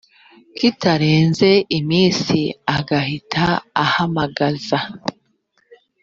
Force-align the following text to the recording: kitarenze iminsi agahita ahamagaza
kitarenze 0.57 1.49
iminsi 1.79 2.39
agahita 2.77 3.45
ahamagaza 3.83 4.79